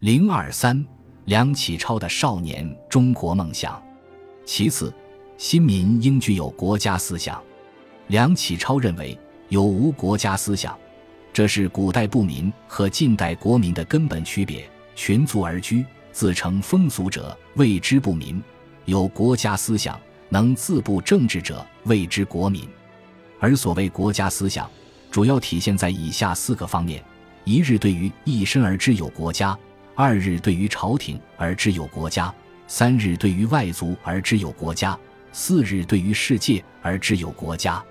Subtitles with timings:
[0.00, 0.86] 零二三，
[1.24, 3.82] 梁启超的少年中国梦想。
[4.46, 4.94] 其次，
[5.36, 7.42] 新民应具有国家思想。
[8.06, 10.78] 梁启超认为，有无国家思想，
[11.32, 14.70] 这是古代部民和近代国民的根本区别。
[14.94, 18.40] 群族而居，自成风俗者，谓之不民；
[18.84, 22.68] 有国家思想，能自布政治者，谓之国民。
[23.40, 24.70] 而所谓国家思想，
[25.10, 27.02] 主要体现在以下四个方面：
[27.42, 29.58] 一日对于一身而知有国家。
[30.00, 32.32] 二日对于朝廷而知有国家，
[32.68, 34.96] 三日对于外族而知有国家，
[35.32, 37.82] 四日对于世界而知有国家。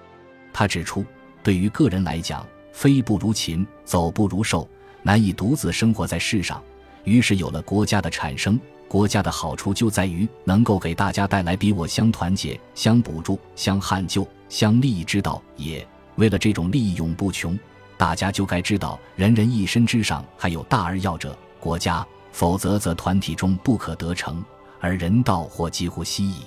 [0.54, 1.04] 他指出，
[1.44, 4.66] 对于个人来讲，飞不如禽，走不如兽，
[5.04, 6.64] 难以独自生活在世上。
[7.04, 8.58] 于是有了国家的产生。
[8.88, 15.86] 国家的好处就在于能够给大家带来比我相团结、相补助、相汉救、相利益之道也。
[16.16, 17.60] 为了这种利益永不穷，
[17.98, 21.38] 大家就该知道，人人一身之上还有大而要者。
[21.68, 24.42] 国家，否则则团体中不可得成，
[24.80, 26.44] 而人道或几乎稀矣。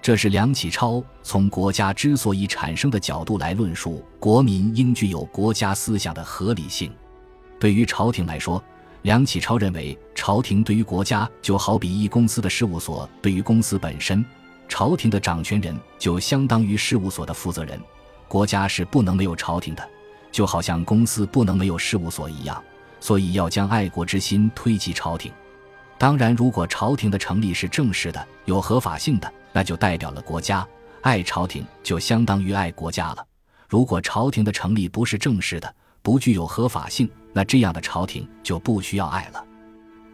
[0.00, 6.90] 这是梁启超从国家之所以产生的角度来论述国民应具有国家思想的合理性。
[7.60, 8.62] 对于朝廷来说，
[9.02, 14.24] 梁启超认为，朝廷对于国家就好比一公司的事务所对于公司本身，
[14.66, 17.78] 朝廷的掌权人就相当于事务所的负责人。
[18.26, 19.86] 国家是不能没有朝廷的，
[20.32, 22.64] 就好像公司不能没有事务所一样。
[23.00, 25.32] 所以要将爱国之心推及朝廷。
[25.98, 30.66] 当然，如果朝廷的成立是正式的、有合法性的，那就代表了国家。
[31.00, 33.26] 爱朝廷就相当于爱国家了。
[33.68, 39.44] 如果朝廷的成立不是正式的、不具有合法性，那这样的朝廷就不需要爱了。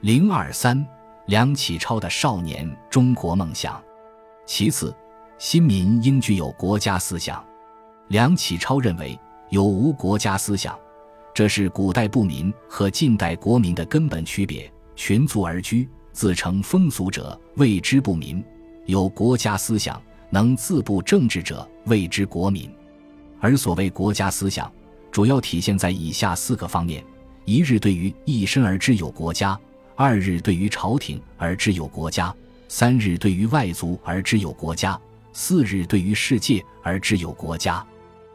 [0.02, 0.86] 零二三，
[1.26, 3.82] 梁启超的少年中国梦想。
[4.46, 4.94] 其次，
[5.38, 7.44] 新民应具有国家思想。
[8.08, 9.18] 梁启超认为，
[9.50, 10.78] 有无国家思想。
[11.34, 14.70] 这是古代部民和近代国民的根本区别。
[14.94, 18.42] 群族而居，自成风俗者，谓之不民；
[18.84, 22.70] 有国家思想，能自布政治者，谓之国民。
[23.40, 24.70] 而所谓国家思想，
[25.10, 27.02] 主要体现在以下四个方面：
[27.46, 29.58] 一日对于一身而知有国家；
[29.96, 32.30] 二日对于朝廷而知有国家；
[32.68, 35.00] 三日对于外族而知有国家；
[35.32, 37.84] 四日对于世界而知有国家。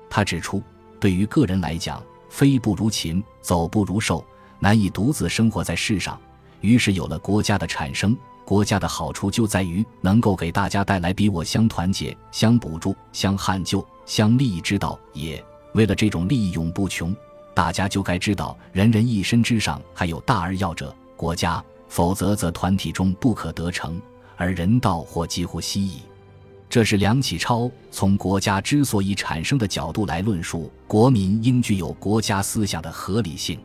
[0.09, 0.63] 他指出，
[0.99, 2.03] 对于个人来讲，
[2.37, 4.23] 飞不如禽，走不如兽，
[4.59, 6.21] 难以独自生活在世上。
[6.61, 8.15] 于是有了国家的产生。
[8.45, 15.43] 国家的好处就在于能够给大家带来比我相团结、相补助、相焊救、相利益之道也。
[15.73, 17.11] 为了这种利益永不穷，
[17.55, 21.59] 大家就该知道，人人一身之上还有大而要者，国家；
[21.89, 23.99] 否则则团体中不可得成，
[24.35, 26.03] 而人道或几乎稀矣。
[26.69, 33.57] 这是梁启超从国家之所以产生的角度来论述国民应具有国家思想的合理性。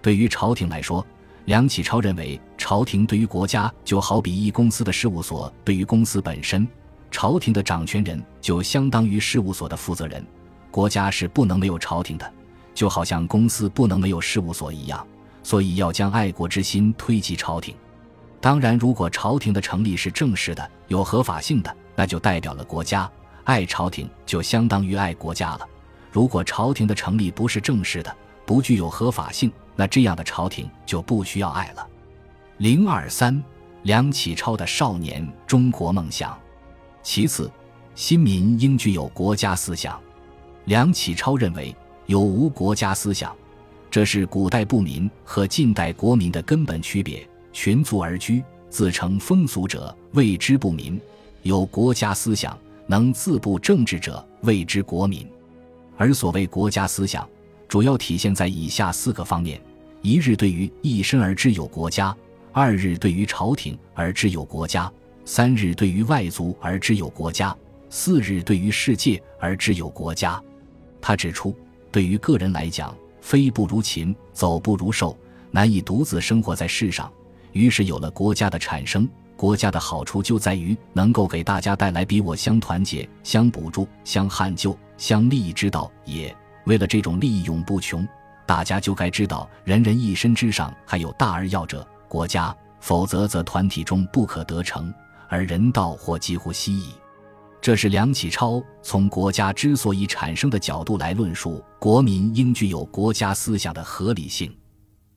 [0.00, 1.06] 对于朝廷来说，
[1.44, 6.66] 梁启超认为，朝廷对于国家就好比一公司的事务所对于公司本身，
[7.12, 10.24] 朝廷的掌权人就相当于事务所的负责人。
[10.70, 12.32] 国家是不能没有朝廷的，
[12.74, 15.06] 就好像公司不能没有事务所一样。
[15.44, 17.74] 所以要将爱国之心推及朝廷。
[18.40, 21.76] 当然，如果朝廷的成立是正式的、有合法性的。
[21.94, 23.10] 那就代表了国家，
[23.44, 25.68] 爱朝廷就相当于爱国家了。
[26.10, 31.86] 如果朝廷的成立不是正式的，不具有合法性，那这样的朝廷就不需要爱了。
[32.58, 33.42] 零二三，
[33.82, 36.38] 梁启超的少年中国梦想。
[37.02, 37.50] 其次，
[37.94, 40.00] 新民应具有国家思想。
[40.66, 41.74] 梁启超认为，
[42.06, 43.34] 有无国家思想，
[43.90, 47.26] 这是古代部民和近代国民的根本区别。
[47.52, 51.00] 群族而居，自成风俗者，谓之不民。
[51.42, 55.26] 有国家思想，能自部政治者，谓之国民。
[55.96, 57.28] 而所谓国家思想，
[57.66, 59.60] 主要体现在以下四个方面：
[60.02, 62.14] 一日对于一身而知有国家；
[62.52, 64.88] 二日对于朝廷而知有国家；
[65.24, 67.52] 三日对于外族而知有国家；
[67.90, 70.40] 四日对于世界而知有国家。
[71.00, 71.52] 他指出，
[71.90, 75.18] 对于个人来讲，飞不如禽，走不如兽，
[75.50, 77.12] 难以独自生活在世上。
[77.50, 79.08] 于是有了国家的产生。
[79.42, 86.32] 国家的好处就在于能够给大家带来比我相团结、相补助、相汉救、相利益之道也。
[86.66, 88.06] 为了这种利益永不穷，
[88.46, 94.94] 大家就该知道，人人一身之上还有大而要者，国家；否则则团体中不可得成，
[95.28, 96.90] 而人道或几乎稀矣。
[97.60, 104.56] 这是梁启超从国家之所以产生的角度来论述国民应具有国家思想的合理性。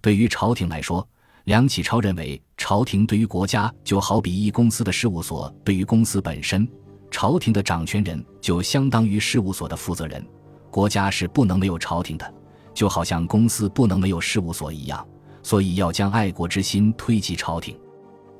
[0.01, 1.07] 对于朝廷来说，
[1.45, 6.67] 梁启超认为，朝廷对于国家就好比一公司的事务所对于公司本身，
[7.11, 10.25] 朝廷的掌权人就相当于事务所的负责人。
[10.71, 12.33] 国家是不能没有朝廷的，
[12.73, 15.07] 就好像公司不能没有事务所一样。
[15.43, 17.79] 所以要将爱国之心推及朝廷。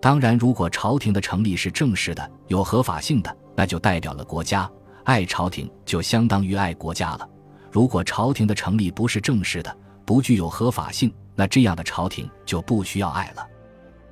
[0.02, 4.68] 当然，如果朝廷的成立是正式的、有合法性的，那就代表了国家。
[5.04, 7.30] 爱朝廷就相当于爱国家了。
[7.72, 13.48] 如果朝廷的成立不是正式的，不具有合法性，那这样的朝廷就不需要爱了。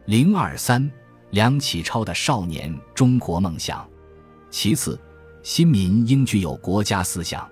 [0.06, 0.92] 零二三，
[1.32, 3.88] 梁启超的少年中国梦想。
[4.50, 5.00] 其次，
[5.42, 7.50] 新民应具有国家思想。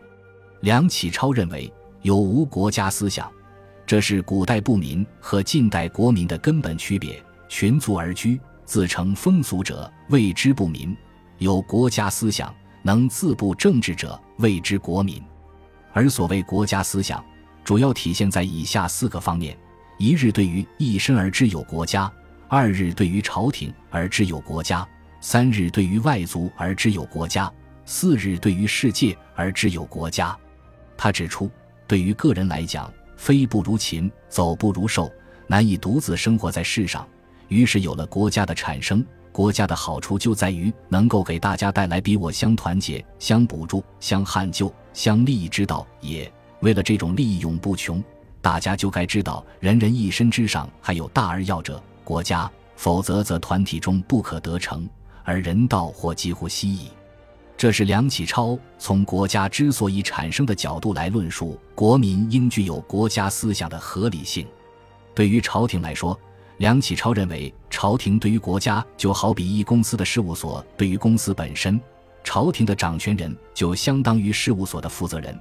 [0.59, 1.71] 梁启超认为，
[2.01, 3.31] 有无国家思想，
[3.85, 7.23] 这是古代不民和近代国民的根本区别。
[7.49, 10.95] 群族而居，自成风俗者，谓之不民；
[11.37, 12.53] 有国家思想，
[12.83, 15.21] 能自部政治者，谓之国民。
[15.91, 17.23] 而所谓国家思想，
[17.63, 19.57] 主要体现在以下四个方面：
[19.97, 22.11] 一日对于一身而知有国家；
[22.47, 24.85] 二日对于朝廷而知有国家；
[25.21, 27.51] 三日对于外族而知有国家；
[27.85, 30.35] 四日对于世界而知有国家。
[30.97, 31.49] 他指出，
[31.87, 35.11] 对于个人来讲，飞不如禽，走不如兽，
[35.47, 37.07] 难以独自生活在世上。
[37.47, 46.31] 于是有了国家的产生，国家的好处就在于能够给大家带来比我相团结、相补助、相汉救、相利益之道也。
[46.61, 48.03] 为了这种利益永不穷，
[48.41, 54.87] 大家就该知道，人人一身之上还有大而要者国家，否则则团体中不可得成，
[55.23, 56.89] 而人道或几乎稀矣。
[57.57, 64.47] 这是梁启超从国家之所以产生的角度来论述国民应具有国家思想的合理性。
[65.13, 66.19] 对于朝廷来说，
[66.57, 71.79] 梁启超认为，朝廷对于国家就好比一公司的事务所对于公司本身，
[72.23, 75.39] 朝廷的掌权人就相当于事务所的负责人。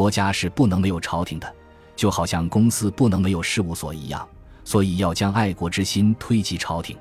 [0.00, 1.54] 国家是不能没有朝廷的，
[1.94, 4.26] 就好像公司不能没有事务所一样。
[4.64, 6.96] 所以要将爱国之心推及朝廷。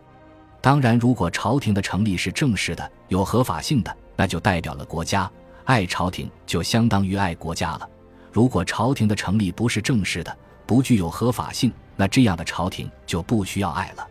[0.60, 5.32] 当然，如果朝廷的成立是正式的、有合法性的，那就代表了国家。
[5.64, 7.90] 爱朝廷就相当于爱国家了。
[8.34, 11.72] 如果朝廷的成立不是正式的，不具有合法性。
[11.96, 14.06] 那这样的朝廷就不需要爱了。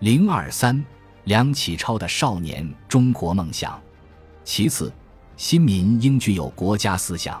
[0.00, 0.84] 零二三，
[1.24, 3.80] 梁启超的少年中国梦想。
[4.44, 4.92] 其次，
[5.38, 7.40] 新民应具有国家思想。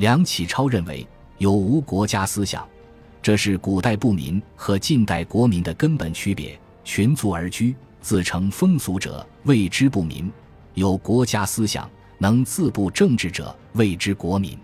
[0.00, 1.06] 梁启超认为，
[1.36, 2.66] 有无国家思想，
[3.20, 6.58] 这是古代不民和近代国民的根本区别。
[6.82, 10.30] 群族而居，自成风俗者，谓之不民；
[10.72, 11.86] 有国家思想，
[12.16, 14.56] 能自布政治者，谓之国民。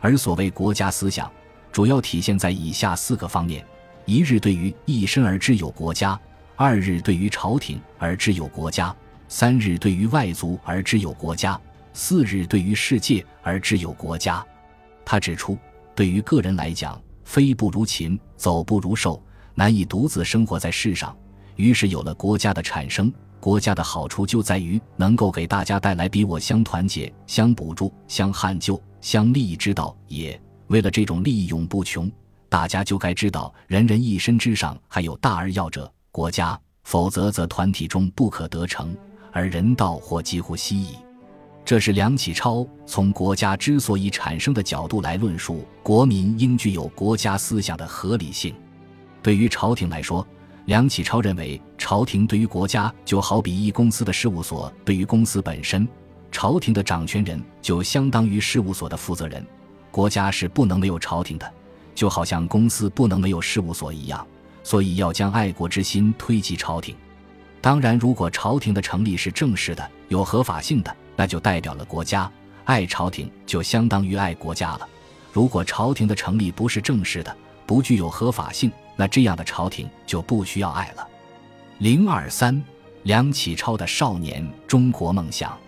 [0.00, 1.30] 而所谓国家思想，
[1.70, 3.62] 主要体现在以下四个方面。
[4.06, 6.18] 一日对于一身而知有国家，
[6.56, 8.96] 二日对于朝廷而知有国家，
[9.28, 11.60] 三日对于外族而知有国家，
[11.92, 14.42] 四日对于世界而知有国家。
[15.04, 15.58] 他指出，
[15.94, 19.22] 对于个人来讲，飞不如禽，走不如兽，
[19.54, 21.16] 难以独自生活在世上。
[21.56, 30.40] 于是有了国家的产生，国家的好处就在于能够给大家带来比我相团结、相补助、相汉救、相利益之道也。
[30.68, 32.10] 为了这种利益永不穷。
[32.48, 38.94] 大家就该知道，人人一身之上还有大而要者国家，否则则团体中不可得成，
[39.32, 40.96] 而人道或几乎稀矣。
[41.64, 48.54] 这是梁启超从国家之所以产生的角度来论述国民应具有国家思想的合理性。
[49.22, 50.26] 对于朝廷来说，
[50.66, 55.88] 梁启超认为，朝廷对于国家就好比一公司的事务所对于公司本身，
[56.30, 59.44] 朝廷的掌权人就相当于事务所的负责人。
[59.90, 61.52] 国家是不能没有朝廷的。
[61.94, 64.26] 就好像公司不能没有事务所一样，
[64.64, 66.96] 所以要将爱国之心推及朝廷。
[67.60, 72.30] 当然，如果朝廷的成立是正式的、有合法性的，那就代表了国家。
[72.64, 74.88] 爱朝廷就相当于爱国家了。
[75.32, 81.06] 如果朝廷的成立不是正式的、不具有合法性，那这样的朝廷就不需要爱了。
[81.78, 82.62] 零二三，
[83.04, 85.58] 梁启超的少年中国梦想。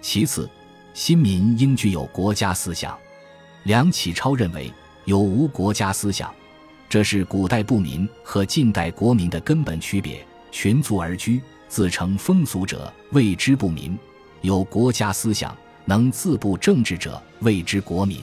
[0.00, 0.48] 其次，
[0.94, 2.96] 新民应具有国家思想。
[3.64, 4.72] 梁启超认为。
[5.06, 6.32] 有无国家思想，
[6.88, 10.24] 这是古代部民和近代国民的根本区别。
[10.52, 13.96] 群族而居，自成风俗者，谓之不民；
[14.42, 18.22] 有国家思想，能自部政治者，谓之国民。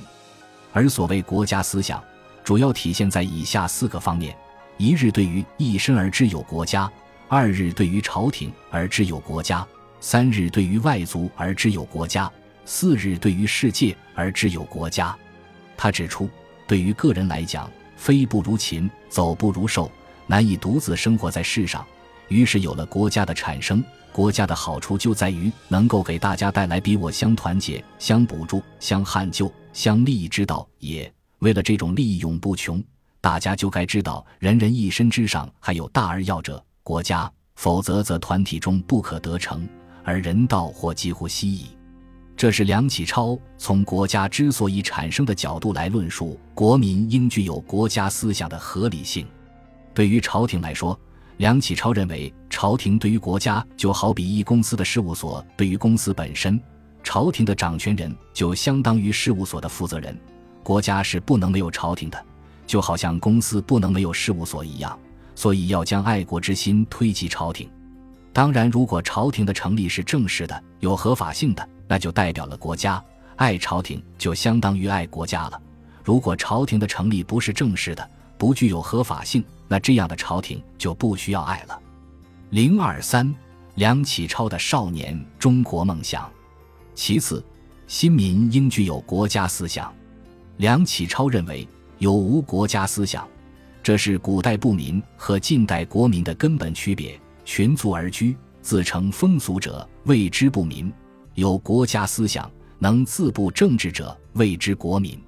[0.74, 2.04] 而所谓国家思想，
[2.44, 4.36] 主要体现在以下四个方面：
[4.78, 6.90] 一日对于一身而知有国家；
[7.28, 9.66] 二日对于朝廷而知有国家；
[10.00, 12.32] 三日对于外族而知有国家；
[12.66, 15.16] 四日对于世界而知有国家。
[15.76, 16.30] 他指出。
[16.68, 19.90] 对于个人来讲，飞不如禽，走不如兽，
[20.26, 21.88] 难以独自生活在世上。
[22.28, 31.12] 于是有了国家的产生，国家的好处就在于能够给大家带来比我相团结、相补助、相汉救、相利益之道也。
[31.40, 32.84] 为了这种利益永不穷，
[33.22, 39.68] 大家就该知道，人人一身之上还有大而要者国家，否则则团体中不可得成，
[40.04, 41.68] 而人道或几乎稀矣。
[42.36, 49.28] 这是梁启超从国家之所以产生的角度来论述国民应具有国家思想的合理性。
[49.94, 51.00] 对于朝廷来说，
[51.38, 56.60] 梁启超认为，朝廷对于国家就好比一公司的事务所对于公司本身，
[57.04, 60.20] 朝廷的掌权人就相当于事务所的负责人，
[60.64, 62.26] 国家是不能没有朝廷的，
[62.66, 64.98] 就好像公司不能没有事务所一样，
[65.36, 67.70] 所以要将爱国之心推及朝廷。
[68.34, 73.04] 当然，如果朝廷的成立是正式的、有合法性的，那就代表了国家，
[73.36, 75.62] 爱朝廷就相当于爱国家了。
[76.04, 81.80] 如果朝廷的成立不是正式的，不具有合法性，那这样的朝廷就不需要爱了。
[82.52, 83.34] 零二三，
[83.76, 86.30] 梁启超的少年中国梦想。
[86.96, 87.44] 其次，
[87.88, 89.94] 新民应具有国家思想。
[90.58, 91.68] 梁启超认为，
[92.00, 93.28] 有无国家思想，
[93.84, 97.20] 这是古代不民和近代国民的根本区别。
[97.46, 100.92] 群族而居，自成风俗者，谓之不民；
[101.36, 105.22] 有国家思想，能自布政治者，谓之国民。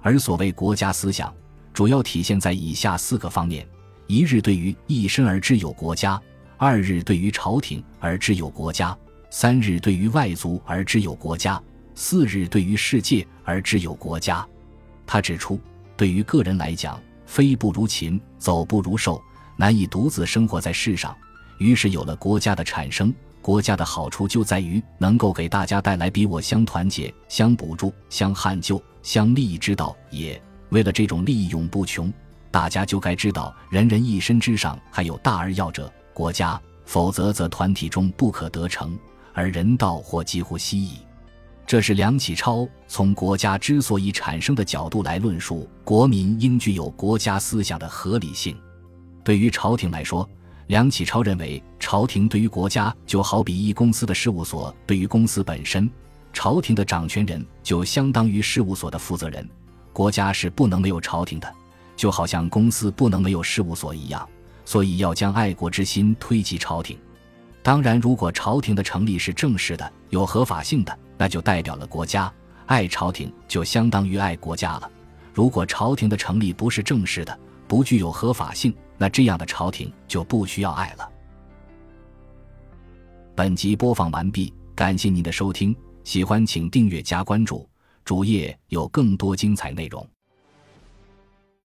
[0.00, 1.34] 而所谓国家思想，
[1.72, 3.66] 主要体现在以下四个方面：
[4.06, 6.20] 一日对于一身而知有国家；
[6.56, 8.96] 二日对于朝廷而知有国家；
[9.30, 11.62] 三日对于外族而知有国家；
[11.94, 14.46] 四日对于世界而知有国家。
[15.06, 15.60] 他指出，
[15.96, 19.22] 对于个人来讲，飞不如禽，走不如兽，
[19.56, 21.16] 难以独自生活在世上。
[21.58, 23.14] 于是有了国家的产生。
[23.42, 30.40] 国家的好处就在于能够给大家带来比我相团结、相补助、相汉救、相利益之道也。
[30.70, 32.12] 为了这种利益永不穷，
[32.50, 38.98] 大家就该知道，人人一身之上还有大而要者——国家，否则则团体中不可得成，
[39.32, 40.98] 而人道或几乎稀矣。
[41.66, 48.56] 这是梁启超从国家之所以产生的角度来论述国民应具有国家思想的合理性。
[49.22, 50.28] 对于朝廷来说，
[50.66, 55.88] 梁启超认为，朝廷对于国家就好比一公司的事务所对于公司本身，
[56.32, 59.48] 朝廷的掌权人就相当于事务所的负责人，
[59.92, 61.54] 国家是不能没有朝廷的，
[61.96, 64.28] 就好像公司不能没有事务所一样，
[64.64, 66.98] 所以要将爱国之心推及朝廷。
[67.62, 72.32] 当然，如果朝廷的成立是正式的、有合法性的，那就代表了国家，
[72.66, 74.90] 爱朝廷就相当于爱国家了。
[75.34, 81.08] 如果朝廷的成立不是正式的，不具有合法性，那这样的朝廷就不需要爱了。
[83.36, 87.69] 本集播放完毕，感谢您的收听，喜欢请订阅加关注，
[88.04, 90.06] 主页有更多精彩内容。